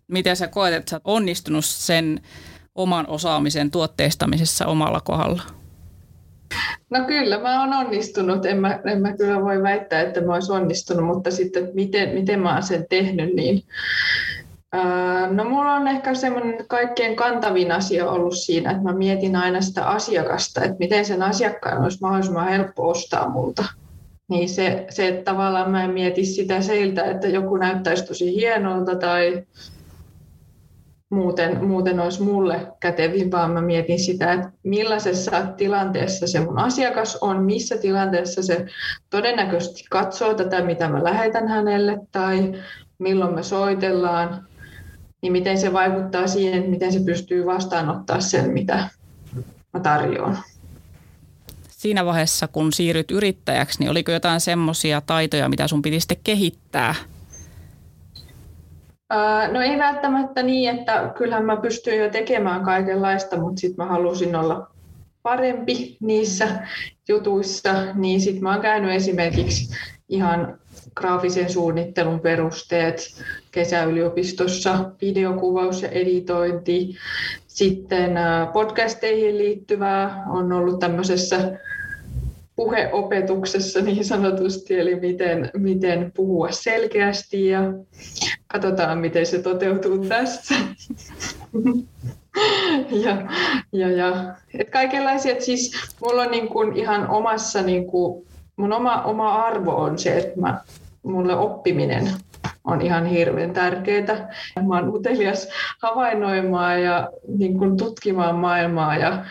miten 0.07 0.35
sä 0.35 0.47
koet, 0.47 0.73
että 0.73 0.89
sä 0.89 0.95
oot 0.95 1.01
onnistunut 1.05 1.65
sen 1.65 2.21
oman 2.75 3.07
osaamisen 3.07 3.71
tuotteistamisessa 3.71 4.65
omalla 4.65 4.99
kohdalla? 4.99 5.43
No 6.89 7.05
kyllä, 7.07 7.39
mä 7.39 7.61
oon 7.61 7.73
onnistunut. 7.73 8.45
En 8.45 8.57
mä, 8.57 8.79
en 8.85 9.01
mä 9.01 9.17
kyllä 9.17 9.41
voi 9.41 9.63
väittää, 9.63 10.01
että 10.01 10.21
mä 10.21 10.33
olisin 10.33 10.55
onnistunut, 10.55 11.05
mutta 11.05 11.31
sitten 11.31 11.69
miten, 11.73 12.09
miten 12.09 12.39
mä 12.39 12.53
oon 12.53 12.63
sen 12.63 12.85
tehnyt, 12.89 13.35
niin 13.35 13.63
No 15.31 15.43
mulla 15.43 15.73
on 15.73 15.87
ehkä 15.87 16.13
semmoinen 16.13 16.67
kaikkein 16.67 17.15
kantavin 17.15 17.71
asia 17.71 18.09
ollut 18.09 18.37
siinä, 18.37 18.71
että 18.71 18.83
mä 18.83 18.93
mietin 18.93 19.35
aina 19.35 19.61
sitä 19.61 19.85
asiakasta, 19.85 20.63
että 20.63 20.77
miten 20.79 21.05
sen 21.05 21.23
asiakkaan 21.23 21.83
olisi 21.83 21.97
mahdollisimman 22.01 22.47
helppo 22.47 22.89
ostaa 22.89 23.29
multa. 23.29 23.65
Niin 24.27 24.49
se, 24.49 24.85
se 24.89 25.07
että 25.07 25.31
tavallaan 25.31 25.71
mä 25.71 25.83
en 25.83 25.91
mieti 25.91 26.25
sitä 26.25 26.61
seiltä, 26.61 27.05
että 27.05 27.27
joku 27.27 27.57
näyttäisi 27.57 28.05
tosi 28.05 28.35
hienolta 28.35 28.95
tai 28.95 29.43
muuten, 31.13 31.65
muuten 31.65 31.99
olisi 31.99 32.21
mulle 32.21 32.67
kätevin, 32.79 33.31
vaan 33.31 33.51
mä 33.51 33.61
mietin 33.61 33.99
sitä, 33.99 34.33
että 34.33 34.51
millaisessa 34.63 35.31
tilanteessa 35.57 36.27
se 36.27 36.39
mun 36.39 36.59
asiakas 36.59 37.17
on, 37.21 37.43
missä 37.43 37.77
tilanteessa 37.77 38.43
se 38.43 38.65
todennäköisesti 39.09 39.83
katsoo 39.89 40.33
tätä, 40.33 40.61
mitä 40.61 40.89
mä 40.89 41.03
lähetän 41.03 41.47
hänelle, 41.47 41.99
tai 42.11 42.53
milloin 42.99 43.35
me 43.35 43.43
soitellaan, 43.43 44.47
niin 45.21 45.31
miten 45.31 45.57
se 45.57 45.73
vaikuttaa 45.73 46.27
siihen, 46.27 46.59
että 46.59 46.71
miten 46.71 46.93
se 46.93 46.99
pystyy 46.99 47.45
vastaanottaa 47.45 48.19
sen, 48.19 48.49
mitä 48.49 48.89
mä 49.73 49.79
tarjoan. 49.79 50.37
Siinä 51.69 52.05
vaiheessa, 52.05 52.47
kun 52.47 52.73
siirryt 52.73 53.11
yrittäjäksi, 53.11 53.79
niin 53.79 53.91
oliko 53.91 54.11
jotain 54.11 54.41
semmoisia 54.41 55.01
taitoja, 55.01 55.49
mitä 55.49 55.67
sun 55.67 55.81
piti 55.81 55.99
sitten 55.99 56.17
kehittää 56.23 56.95
No 59.51 59.61
ei 59.61 59.77
välttämättä 59.77 60.43
niin, 60.43 60.79
että 60.79 61.11
kyllähän 61.17 61.45
mä 61.45 61.57
pystyin 61.57 61.99
jo 61.99 62.09
tekemään 62.09 62.63
kaikenlaista, 62.63 63.37
mutta 63.37 63.59
sitten 63.59 63.85
mä 63.85 63.91
halusin 63.91 64.35
olla 64.35 64.67
parempi 65.23 65.97
niissä 65.99 66.47
jutuissa, 67.07 67.73
niin 67.93 68.21
sitten 68.21 68.43
mä 68.43 68.53
oon 68.53 68.61
käynyt 68.61 68.91
esimerkiksi 68.91 69.75
ihan 70.09 70.59
graafisen 70.95 71.49
suunnittelun 71.49 72.19
perusteet 72.19 73.23
kesäyliopistossa, 73.51 74.91
videokuvaus 75.01 75.81
ja 75.81 75.89
editointi. 75.89 76.95
Sitten 77.47 78.11
podcasteihin 78.53 79.37
liittyvää 79.37 80.23
on 80.29 80.53
ollut 80.53 80.79
tämmöisessä 80.79 81.59
puheopetuksessa 82.55 83.81
niin 83.81 84.05
sanotusti, 84.05 84.79
eli 84.79 84.95
miten, 84.99 85.49
miten 85.57 86.11
puhua 86.15 86.51
selkeästi 86.51 87.47
ja 87.47 87.61
katsotaan, 88.47 88.97
miten 88.97 89.25
se 89.25 89.41
toteutuu 89.41 89.97
tässä. 89.97 90.55
ja, 93.05 93.17
ja, 93.71 93.91
ja. 93.91 94.35
Et 94.59 94.69
kaikenlaisia, 94.69 95.31
että 95.31 95.45
siis 95.45 95.71
mulla 96.01 96.21
on 96.21 96.31
niin 96.31 96.47
kuin 96.47 96.77
ihan 96.77 97.09
omassa, 97.09 97.61
niin 97.61 97.87
kuin, 97.87 98.27
mun 98.55 98.73
oma, 98.73 99.01
oma 99.01 99.33
arvo 99.33 99.71
on 99.71 99.99
se, 99.99 100.17
että 100.17 100.39
mä, 100.39 100.61
mulle 101.03 101.35
oppiminen 101.35 102.09
on 102.63 102.81
ihan 102.81 103.05
hirveän 103.05 103.53
tärkeää. 103.53 104.33
Mä 104.67 104.75
oon 104.75 104.95
utelias 104.95 105.49
havainnoimaan 105.81 106.83
ja 106.83 107.09
niin 107.37 107.57
kuin 107.57 107.77
tutkimaan 107.77 108.35
maailmaa 108.35 108.97
ja 108.97 109.25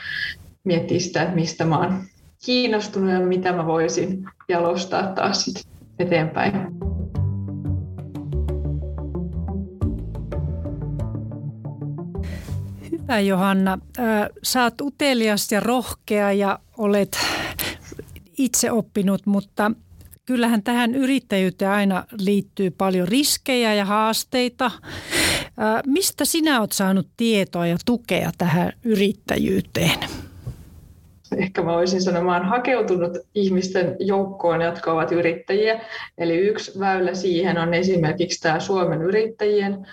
miettiä 0.65 1.01
sitä, 1.01 1.23
että 1.23 1.35
mistä 1.35 1.65
mä 1.65 1.79
oon 1.79 2.05
kiinnostunut 2.45 3.11
ja 3.11 3.21
mitä 3.21 3.53
mä 3.53 3.67
voisin 3.67 4.25
jalostaa 4.49 5.07
taas 5.07 5.45
sit 5.45 5.67
eteenpäin. 5.99 6.53
Hyvä 12.91 13.21
Johanna. 13.21 13.79
Sä 14.43 14.63
oot 14.63 14.81
utelias 14.81 15.53
ja 15.53 15.61
rohkea 15.61 16.33
ja 16.33 16.59
olet 16.79 17.19
itse 18.39 18.71
oppinut, 18.71 19.27
mutta 19.27 19.73
kyllähän 20.27 20.63
tähän 20.63 20.95
yrittäjyyteen 20.95 21.71
aina 21.71 22.05
liittyy 22.19 22.71
paljon 22.71 23.09
riskejä 23.09 23.75
ja 23.75 23.85
haasteita. 23.85 24.71
Mistä 25.87 26.25
sinä 26.25 26.61
olet 26.61 26.73
saanut 26.73 27.09
tietoa 27.17 27.67
ja 27.67 27.77
tukea 27.87 28.31
tähän 28.39 28.73
yrittäjyyteen? 28.85 29.99
Ehkä 31.37 31.63
mä 31.63 31.73
voisin 31.73 32.03
sanoa, 32.03 32.23
mä 32.23 32.41
hakeutunut 32.41 33.19
ihmisten 33.35 33.97
joukkoon, 33.99 34.61
jotka 34.61 34.93
ovat 34.93 35.13
yrittäjiä. 35.13 35.81
Eli 36.19 36.37
yksi 36.37 36.79
väylä 36.79 37.15
siihen 37.15 37.59
on 37.59 37.75
esimerkiksi 37.75 38.41
tämä 38.41 38.61
Suomen 38.61 39.03
yrittäjien 39.03 39.87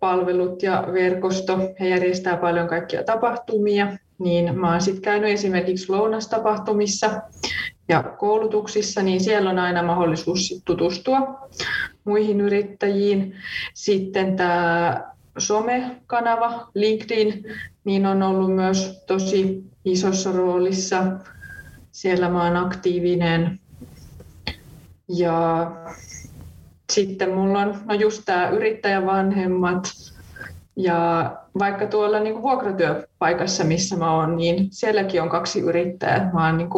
palvelut 0.00 0.62
ja 0.62 0.84
verkosto. 0.92 1.58
He 1.80 1.88
järjestää 1.88 2.36
paljon 2.36 2.68
kaikkia 2.68 3.04
tapahtumia, 3.04 3.96
niin 4.18 4.58
mä 4.58 4.70
oon 4.70 4.80
sitten 4.80 5.02
käynyt 5.02 5.30
esimerkiksi 5.30 5.92
lounastapahtumissa 5.92 7.10
ja 7.88 8.02
koulutuksissa, 8.02 9.02
niin 9.02 9.20
siellä 9.20 9.50
on 9.50 9.58
aina 9.58 9.82
mahdollisuus 9.82 10.62
tutustua 10.64 11.48
muihin 12.04 12.40
yrittäjiin. 12.40 13.34
Sitten 13.74 14.36
tämä 14.36 15.12
somekanava 15.38 16.68
LinkedIn, 16.74 17.44
niin 17.84 18.06
on 18.06 18.22
ollut 18.22 18.54
myös 18.54 19.04
tosi 19.06 19.71
isossa 19.84 20.32
roolissa. 20.32 21.02
Siellä 21.92 22.28
mä 22.28 22.44
oon 22.44 22.56
aktiivinen. 22.56 23.60
Ja 25.08 25.70
sitten 26.92 27.34
mulla 27.34 27.58
on 27.58 27.74
no 27.84 27.94
just 27.94 28.22
tämä 28.24 28.48
yrittäjävanhemmat. 28.48 29.84
Ja 30.76 31.32
vaikka 31.58 31.86
tuolla 31.86 32.20
niin 32.20 32.42
vuokratyöpaikassa, 32.42 33.64
missä 33.64 33.96
mä 33.96 34.14
oon, 34.14 34.36
niin 34.36 34.68
sielläkin 34.70 35.22
on 35.22 35.28
kaksi 35.28 35.60
yrittäjää. 35.60 36.30
Mä 36.34 36.46
oon 36.46 36.58
niin 36.58 36.70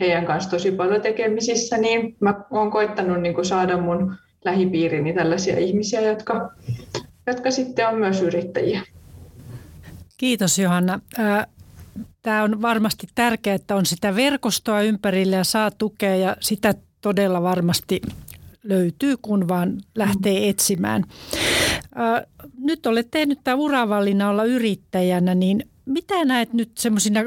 heidän 0.00 0.26
kanssa 0.26 0.50
tosi 0.50 0.70
paljon 0.70 1.02
tekemisissä, 1.02 1.78
niin 1.78 2.16
mä 2.20 2.34
oon 2.50 2.70
koittanut 2.70 3.20
niin 3.20 3.34
kuin 3.34 3.44
saada 3.44 3.76
mun 3.76 4.16
lähipiirini 4.44 5.12
tällaisia 5.12 5.58
ihmisiä, 5.58 6.00
jotka, 6.00 6.50
jotka 7.26 7.50
sitten 7.50 7.88
on 7.88 7.98
myös 7.98 8.22
yrittäjiä. 8.22 8.82
Kiitos 10.16 10.58
Johanna. 10.58 11.00
Tämä 12.22 12.42
on 12.42 12.62
varmasti 12.62 13.06
tärkeää, 13.14 13.56
että 13.56 13.76
on 13.76 13.86
sitä 13.86 14.16
verkostoa 14.16 14.80
ympärillä 14.80 15.36
ja 15.36 15.44
saa 15.44 15.70
tukea 15.70 16.16
ja 16.16 16.36
sitä 16.40 16.74
todella 17.00 17.42
varmasti 17.42 18.00
löytyy, 18.62 19.16
kun 19.22 19.48
vaan 19.48 19.80
lähtee 19.94 20.48
etsimään. 20.48 21.04
Nyt 22.58 22.86
olet 22.86 23.08
tehnyt 23.10 23.38
tämä 23.44 23.54
uravalinna 23.54 24.30
olla 24.30 24.44
yrittäjänä, 24.44 25.34
niin 25.34 25.68
mitä 25.84 26.24
näet 26.24 26.52
nyt 26.52 26.70
semmoisina 26.78 27.20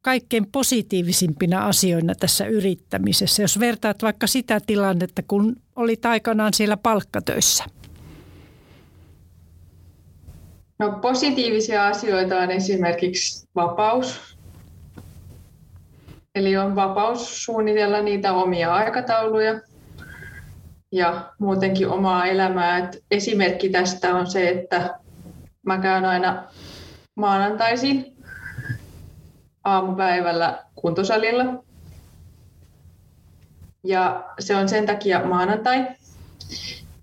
kaikkein 0.00 0.46
positiivisimpina 0.52 1.66
asioina 1.66 2.14
tässä 2.14 2.46
yrittämisessä, 2.46 3.42
jos 3.42 3.60
vertaat 3.60 4.02
vaikka 4.02 4.26
sitä 4.26 4.60
tilannetta, 4.66 5.22
kun 5.22 5.56
olit 5.76 6.06
aikanaan 6.06 6.54
siellä 6.54 6.76
palkkatöissä? 6.76 7.64
No, 10.78 10.92
positiivisia 10.92 11.86
asioita 11.86 12.36
on 12.36 12.50
esimerkiksi 12.50 13.48
vapaus. 13.54 14.36
Eli 16.34 16.56
on 16.56 16.76
vapaus 16.76 17.44
suunnitella 17.44 18.00
niitä 18.00 18.32
omia 18.32 18.74
aikatauluja 18.74 19.60
ja 20.92 21.32
muutenkin 21.38 21.88
omaa 21.88 22.26
elämää. 22.26 22.78
Et 22.78 23.04
esimerkki 23.10 23.68
tästä 23.68 24.14
on 24.14 24.26
se, 24.26 24.48
että 24.48 24.98
mä 25.66 25.78
käyn 25.78 26.04
aina 26.04 26.44
maanantaisin 27.14 28.16
aamupäivällä 29.64 30.64
kuntosalilla. 30.74 31.64
Ja 33.84 34.24
se 34.38 34.56
on 34.56 34.68
sen 34.68 34.86
takia 34.86 35.24
maanantai, 35.24 35.86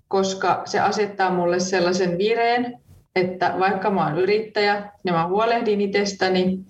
koska 0.08 0.62
se 0.64 0.80
asettaa 0.80 1.30
mulle 1.30 1.60
sellaisen 1.60 2.18
vireen, 2.18 2.80
että 3.14 3.54
vaikka 3.58 3.90
mä 3.90 4.06
oon 4.06 4.18
yrittäjä, 4.18 4.92
niin 5.04 5.14
mä 5.14 5.28
huolehdin 5.28 5.80
itsestäni 5.80 6.60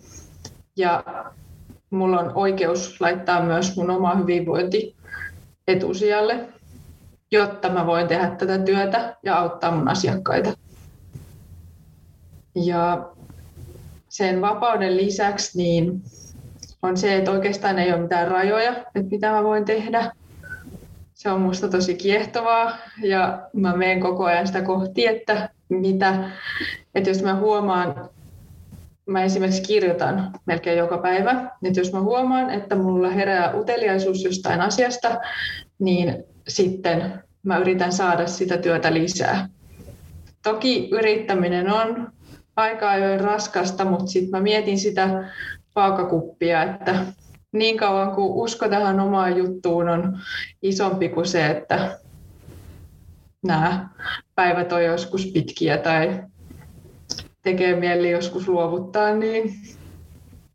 ja 0.77 1.05
mulla 1.91 2.21
on 2.21 2.33
oikeus 2.35 3.01
laittaa 3.01 3.43
myös 3.43 3.77
mun 3.77 3.91
oma 3.91 4.15
hyvinvointi 4.15 4.97
etusijalle, 5.69 6.49
jotta 7.31 7.71
mä 7.71 7.87
voin 7.87 8.09
tehdä 8.09 8.31
tätä 8.31 8.59
työtä 8.59 9.17
ja 9.23 9.39
auttaa 9.39 9.77
mun 9.77 9.89
asiakkaita. 9.89 10.57
Ja 12.55 13.09
sen 14.09 14.41
vapauden 14.41 14.97
lisäksi 14.97 15.59
niin 15.59 16.03
on 16.83 16.97
se, 16.97 17.17
että 17.17 17.31
oikeastaan 17.31 17.79
ei 17.79 17.93
ole 17.93 18.03
mitään 18.03 18.29
rajoja, 18.29 18.73
että 18.73 19.11
mitä 19.11 19.31
mä 19.31 19.45
voin 19.45 19.65
tehdä. 19.65 20.13
Se 21.21 21.31
on 21.31 21.41
musta 21.41 21.69
tosi 21.69 21.95
kiehtovaa 21.95 22.77
ja 23.03 23.49
mä 23.53 23.77
menen 23.77 24.01
koko 24.01 24.25
ajan 24.25 24.47
sitä 24.47 24.63
kohti, 24.63 25.07
että 25.07 25.49
mitä, 25.69 26.31
että 26.95 27.11
jos 27.11 27.23
mä 27.23 27.35
huomaan, 27.35 28.09
mä 29.07 29.25
esimerkiksi 29.25 29.63
kirjoitan 29.63 30.33
melkein 30.47 30.79
joka 30.79 30.99
päivä, 30.99 31.51
että 31.65 31.81
jos 31.81 31.93
mä 31.93 32.01
huomaan, 32.01 32.51
että 32.51 32.77
mulla 32.77 33.11
herää 33.11 33.55
uteliaisuus 33.55 34.25
jostain 34.25 34.61
asiasta, 34.61 35.21
niin 35.79 36.25
sitten 36.49 37.23
mä 37.43 37.59
yritän 37.59 37.93
saada 37.93 38.27
sitä 38.27 38.57
työtä 38.57 38.95
lisää. 38.95 39.49
Toki 40.43 40.89
yrittäminen 40.93 41.73
on 41.73 42.13
aika 42.57 42.91
ajoin 42.91 43.21
raskasta, 43.21 43.85
mutta 43.85 44.07
sitten 44.07 44.31
mä 44.31 44.41
mietin 44.41 44.79
sitä 44.79 45.25
vaakakuppia, 45.77 46.63
että 46.63 46.95
niin 47.53 47.77
kauan 47.77 48.15
kuin 48.15 48.33
usko 48.33 48.69
tähän 48.69 49.01
omaan 49.01 49.37
juttuun 49.37 49.89
on 49.89 50.19
isompi 50.63 51.09
kuin 51.09 51.27
se, 51.27 51.47
että 51.47 51.99
nämä 53.43 53.89
päivät 54.35 54.73
on 54.73 54.85
joskus 54.85 55.27
pitkiä 55.27 55.79
tai 55.79 56.23
tekee 57.43 57.81
mieli 57.81 58.11
joskus 58.11 58.49
luovuttaa, 58.49 59.15
niin 59.15 59.55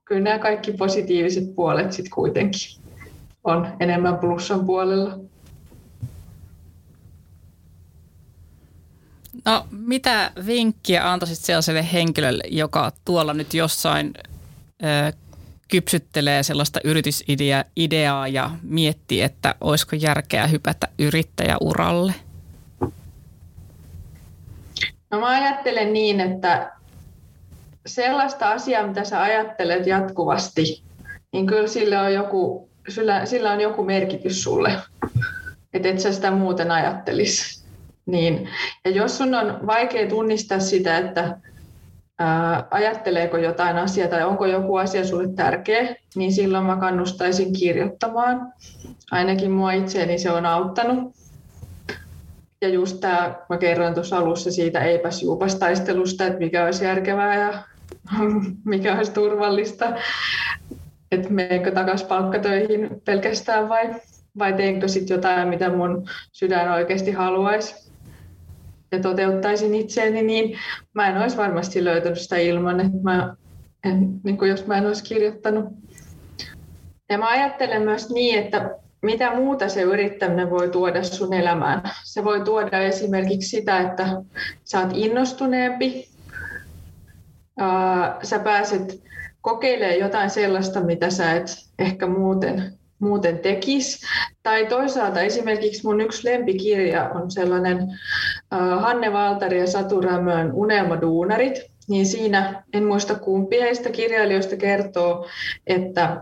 kyllä 0.05 0.21
nämä 0.21 0.39
kaikki 0.39 0.73
positiiviset 0.73 1.55
puolet 1.55 1.93
sitten 1.93 2.11
kuitenkin 2.15 2.81
on 3.43 3.67
enemmän 3.79 4.17
plussan 4.17 4.65
puolella. 4.65 5.19
No, 9.45 9.67
mitä 9.71 10.31
vinkkiä 10.45 11.11
antaisit 11.11 11.37
sellaiselle 11.37 11.87
henkilölle, 11.93 12.43
joka 12.47 12.91
tuolla 13.05 13.33
nyt 13.33 13.53
jossain 13.53 14.13
kypsyttelee 15.67 16.43
sellaista 16.43 16.79
yritysideaa 16.83 18.27
ja 18.27 18.51
miettii, 18.63 19.21
että 19.21 19.55
olisiko 19.61 19.95
järkeä 19.95 20.47
hypätä 20.47 20.87
yrittäjäuralle? 20.99 22.13
No 25.11 25.19
mä 25.19 25.27
ajattelen 25.27 25.93
niin, 25.93 26.21
että 26.21 26.71
sellaista 27.85 28.51
asiaa, 28.51 28.87
mitä 28.87 29.03
sä 29.03 29.21
ajattelet 29.21 29.87
jatkuvasti, 29.87 30.83
niin 31.33 31.45
kyllä 31.45 31.67
sillä 31.67 32.01
on 32.01 32.13
joku, 32.13 32.69
sillä, 32.89 33.25
sillä 33.25 33.51
on 33.51 33.61
joku 33.61 33.83
merkitys 33.83 34.43
sulle. 34.43 34.71
Että 35.73 35.89
et 35.89 35.99
sä 35.99 36.13
sitä 36.13 36.31
muuten 36.31 36.71
ajattelisi. 36.71 37.65
Niin. 38.05 38.49
Ja 38.85 38.91
jos 38.91 39.17
sun 39.17 39.35
on 39.35 39.67
vaikea 39.67 40.09
tunnistaa 40.09 40.59
sitä, 40.59 40.97
että 40.97 41.37
ajatteleeko 42.71 43.37
jotain 43.37 43.77
asiaa 43.77 44.07
tai 44.07 44.23
onko 44.23 44.45
joku 44.45 44.75
asia 44.75 45.05
sulle 45.05 45.27
tärkeä, 45.35 45.95
niin 46.15 46.33
silloin 46.33 46.65
mä 46.65 46.77
kannustaisin 46.77 47.53
kirjoittamaan. 47.53 48.53
Ainakin 49.11 49.51
mua 49.51 49.71
itseäni 49.71 50.17
se 50.17 50.31
on 50.31 50.45
auttanut. 50.45 51.15
Ja 52.61 52.69
just 52.69 52.99
tämä, 52.99 53.35
mä 53.49 53.57
kerroin 53.57 53.93
tuossa 53.93 54.17
alussa 54.17 54.51
siitä 54.51 54.83
eipäs 54.83 55.23
juupas 55.23 55.55
taistelusta, 55.55 56.25
että 56.25 56.39
mikä 56.39 56.65
olisi 56.65 56.85
järkevää 56.85 57.35
ja 57.35 57.63
mikä 58.65 58.97
olisi 58.97 59.11
turvallista. 59.11 59.93
Että 61.11 61.29
menenkö 61.29 61.71
takaisin 61.71 62.07
palkkatöihin 62.07 63.01
pelkästään 63.05 63.69
vai, 63.69 63.95
vai 64.37 64.53
teenkö 64.53 64.87
sitten 64.87 65.15
jotain, 65.15 65.47
mitä 65.47 65.69
mun 65.69 66.07
sydän 66.31 66.71
oikeasti 66.71 67.11
haluaisi 67.11 67.84
ja 68.91 68.99
toteuttaisin 68.99 69.75
itseäni, 69.75 70.21
niin 70.21 70.59
mä 70.93 71.07
en 71.07 71.21
olisi 71.21 71.37
varmasti 71.37 71.83
löytänyt 71.83 72.19
sitä 72.19 72.37
ilman, 72.37 72.79
että 72.79 72.97
mä 73.03 73.35
en, 73.83 74.19
niin 74.23 74.37
kuin 74.37 74.51
jos 74.51 74.67
mä 74.67 74.77
en 74.77 74.85
olisi 74.85 75.03
kirjoittanut. 75.03 75.65
Ja 77.09 77.17
mä 77.17 77.29
ajattelen 77.29 77.81
myös 77.81 78.09
niin, 78.09 78.39
että 78.39 78.75
mitä 79.01 79.35
muuta 79.35 79.69
se 79.69 79.81
yrittäminen 79.81 80.49
voi 80.49 80.69
tuoda 80.69 81.03
sun 81.03 81.33
elämään. 81.33 81.81
Se 82.03 82.23
voi 82.23 82.41
tuoda 82.41 82.79
esimerkiksi 82.79 83.49
sitä, 83.49 83.79
että 83.79 84.07
sä 84.63 84.79
oot 84.79 84.89
innostuneempi, 84.93 86.07
sä 88.23 88.39
pääset 88.39 89.03
kokeilemaan 89.41 89.99
jotain 89.99 90.29
sellaista, 90.29 90.81
mitä 90.81 91.09
sä 91.09 91.33
et 91.33 91.45
ehkä 91.79 92.07
muuten, 92.07 92.73
muuten 92.99 93.39
tekisi. 93.39 94.07
Tai 94.43 94.65
toisaalta 94.65 95.21
esimerkiksi 95.21 95.83
mun 95.83 96.01
yksi 96.01 96.27
lempikirja 96.27 97.09
on 97.09 97.31
sellainen 97.31 97.79
Hanne 98.51 99.13
Valtari 99.13 99.59
ja 99.59 99.67
Satu 99.67 100.01
Rämön 100.01 100.51
Unelmaduunarit. 100.53 101.61
Niin 101.87 102.05
siinä, 102.05 102.63
en 102.73 102.83
muista 102.83 103.15
kumpi 103.15 103.59
heistä 103.61 103.89
kirjailijoista 103.89 104.55
kertoo, 104.55 105.27
että 105.67 106.21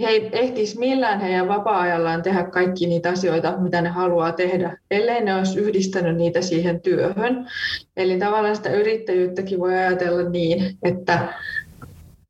he 0.00 0.08
ei 0.08 0.28
ehtisi 0.32 0.78
millään 0.78 1.20
heidän 1.20 1.48
vapaa-ajallaan 1.48 2.22
tehdä 2.22 2.42
kaikki 2.42 2.86
niitä 2.86 3.10
asioita, 3.10 3.56
mitä 3.58 3.82
ne 3.82 3.88
haluaa 3.88 4.32
tehdä, 4.32 4.76
ellei 4.90 5.24
ne 5.24 5.34
olisi 5.34 5.60
yhdistänyt 5.60 6.16
niitä 6.16 6.40
siihen 6.40 6.80
työhön. 6.80 7.48
Eli 7.96 8.18
tavallaan 8.18 8.56
sitä 8.56 8.70
yrittäjyyttäkin 8.70 9.58
voi 9.58 9.74
ajatella 9.74 10.28
niin, 10.30 10.78
että, 10.82 11.34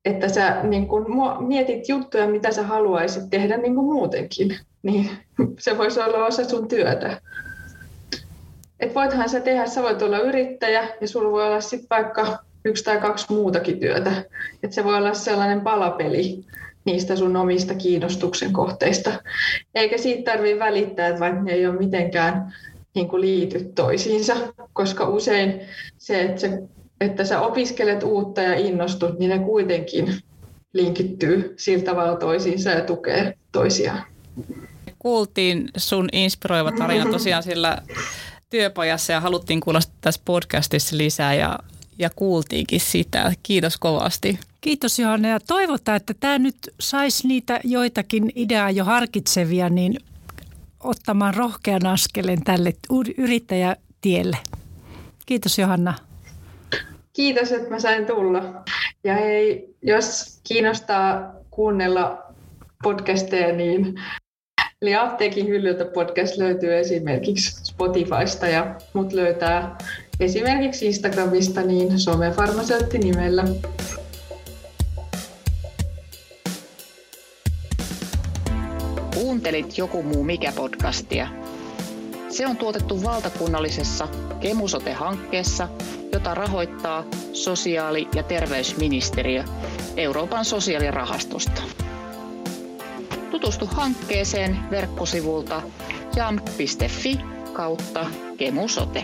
että 0.05 0.29
sä 0.29 0.61
niin 0.63 0.89
kun 0.89 1.07
mietit 1.47 1.89
juttuja, 1.89 2.29
mitä 2.29 2.53
sä 2.53 2.63
haluaisit 2.63 3.31
tehdä 3.31 3.57
niin 3.57 3.75
kuin 3.75 3.87
muutenkin. 3.87 4.57
Niin 4.83 5.11
se 5.59 5.79
voisi 5.79 6.01
olla 6.01 6.27
osa 6.27 6.45
sun 6.45 6.69
työtä. 6.69 7.21
Et 8.81 8.95
voithan 8.95 9.29
sä 9.29 9.41
tehdä, 9.41 9.67
sä 9.67 9.83
voit 9.83 10.03
olla 10.03 10.19
yrittäjä 10.19 10.89
ja 11.01 11.09
sulla 11.09 11.31
voi 11.31 11.47
olla 11.47 11.61
sitten 11.61 11.89
vaikka 11.91 12.39
yksi 12.65 12.85
tai 12.85 13.01
kaksi 13.01 13.27
muutakin 13.33 13.81
työtä. 13.81 14.25
Et 14.63 14.73
se 14.73 14.85
voi 14.85 14.97
olla 14.97 15.15
sellainen 15.15 15.61
palapeli 15.61 16.45
niistä 16.85 17.17
sun 17.17 17.37
omista 17.37 17.75
kiinnostuksen 17.75 18.53
kohteista. 18.53 19.13
Eikä 19.75 19.99
siitä 19.99 20.33
tarvitse 20.33 20.59
välittää, 20.59 21.09
että 21.09 21.21
vaikka 21.21 21.43
ne 21.43 21.53
ei 21.53 21.67
ole 21.67 21.79
mitenkään 21.79 22.55
niin 22.95 23.09
kuin 23.09 23.21
liity 23.21 23.65
toisiinsa, 23.75 24.37
koska 24.73 25.09
usein 25.09 25.61
se, 25.99 26.21
että, 26.21 26.41
se, 26.41 26.63
että 27.01 27.25
sä 27.25 27.41
opiskelet 27.41 28.03
uutta 28.03 28.43
ja 28.43 28.55
innostut, 28.55 29.19
niin 29.19 29.31
ne 29.31 29.39
kuitenkin 29.39 30.15
linkittyy 30.73 31.55
sillä 31.57 31.85
tavalla 31.85 32.17
toisiinsa 32.17 32.71
ja 32.71 32.81
tukee 32.81 33.35
toisiaan. 33.53 34.03
Kuultiin 34.99 35.69
sun 35.77 36.09
inspiroiva 36.13 36.73
tarina 36.73 37.11
tosiaan 37.11 37.43
sillä 37.43 37.79
työpajassa 38.51 39.13
ja 39.13 39.21
haluttiin 39.21 39.61
kuulla 39.61 39.81
tässä 40.01 40.21
podcastissa 40.25 40.97
lisää 40.97 41.35
ja, 41.35 41.59
ja 41.99 42.11
kuultiinkin 42.17 42.81
sitä. 42.81 43.33
Kiitos 43.43 43.77
kovasti. 43.79 44.39
Kiitos 44.61 44.99
Johanna 44.99 45.29
ja 45.29 45.41
toivotaan, 45.41 45.97
että 45.97 46.15
tämä 46.21 46.39
nyt 46.39 46.57
saisi 46.81 47.29
niitä 47.29 47.61
joitakin 47.65 48.33
ideaa 48.35 48.71
jo 48.71 48.85
harkitsevia 48.85 49.69
niin 49.69 49.97
ottamaan 50.81 51.35
rohkean 51.35 51.87
askeleen 51.87 52.45
tälle 52.45 52.73
yrittäjätielle. 53.19 54.37
Kiitos 55.27 55.59
Johanna. 55.59 55.95
Kiitos, 57.13 57.53
että 57.53 57.71
mä 57.71 57.79
sain 57.79 58.07
tulla. 58.07 58.65
Ja 59.05 59.15
hei, 59.15 59.75
jos 59.83 60.41
kiinnostaa 60.49 61.33
kuunnella 61.51 62.23
podcasteja, 62.83 63.57
niin 63.57 64.01
Eli 64.83 64.95
Apteekin 64.95 65.49
hyllyltä 65.49 65.85
podcast 65.85 66.37
löytyy 66.37 66.79
esimerkiksi 66.79 67.65
Spotifysta 67.65 68.47
ja 68.47 68.75
mut 68.93 69.13
löytää 69.13 69.79
esimerkiksi 70.21 70.87
Instagramista 70.87 71.63
niin 71.63 71.99
somefarmaseutti 72.01 72.99
nimellä. 72.99 73.45
Kuuntelit 79.15 79.79
Joku 79.79 80.03
muu 80.03 80.25
mikä 80.25 80.53
podcastia. 80.57 81.29
Se 82.29 82.47
on 82.47 82.57
tuotettu 82.57 83.03
valtakunnallisessa 83.03 84.09
Kemusote-hankkeessa, 84.41 85.69
jota 86.13 86.35
rahoittaa 86.35 87.05
sosiaali- 87.33 88.09
ja 88.15 88.23
terveysministeriö 88.23 89.45
Euroopan 89.97 90.45
sosiaalirahastosta. 90.45 91.63
Tutustu 93.31 93.67
hankkeeseen 93.67 94.59
verkkosivulta 94.71 95.63
jam.fi 96.17 97.19
kautta 97.53 98.07
kemusote. 98.37 99.03